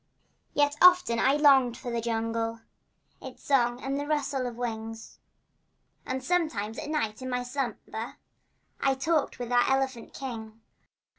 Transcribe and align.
Yet 0.55 0.75
often 0.81 1.19
I 1.19 1.33
longed 1.33 1.77
for 1.77 1.91
the 1.91 2.01
jungle— 2.01 2.61
Its 3.21 3.43
song 3.43 3.79
and 3.83 3.99
the 3.99 4.07
rustle 4.07 4.47
of 4.47 4.55
wing— 4.55 4.97
And 6.07 6.23
sometimes 6.23 6.79
at 6.79 6.89
night 6.89 7.21
in 7.21 7.29
my 7.29 7.43
slumber 7.43 8.15
I 8.79 8.95
talked 8.95 9.37
with 9.37 9.51
our 9.51 9.69
elephant 9.69 10.15
king. 10.15 10.59